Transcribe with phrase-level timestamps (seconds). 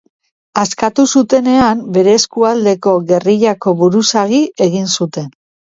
[0.61, 5.35] Askatu zutenean, bere eskualdeko gerrillako buruzagi egin zuten.